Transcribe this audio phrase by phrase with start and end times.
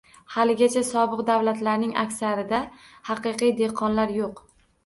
[0.35, 2.63] Haligacha sobiq davlatlarining aksarida
[3.11, 4.43] haqiqiy dexqonlar yoʻq.